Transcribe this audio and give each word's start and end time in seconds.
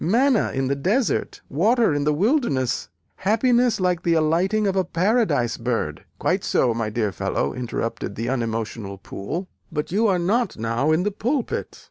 Manna 0.03 0.49
in 0.51 0.65
the 0.67 0.75
desert 0.75 1.41
water 1.47 1.93
in 1.93 2.05
the 2.05 2.11
wilderness 2.11 2.89
happiness 3.17 3.79
like 3.79 4.01
the 4.01 4.15
alighting 4.15 4.65
of 4.65 4.75
a 4.75 4.83
paradise 4.83 5.57
bird" 5.57 6.05
"Quite 6.17 6.43
so, 6.43 6.73
my 6.73 6.89
dear 6.89 7.11
fellow," 7.11 7.53
interrupted 7.53 8.15
the 8.15 8.27
unemotional 8.27 8.97
Poole, 8.97 9.47
"but 9.71 9.91
you 9.91 10.07
are 10.07 10.17
not 10.17 10.57
now 10.57 10.91
in 10.91 11.03
the 11.03 11.11
pulpit. 11.11 11.79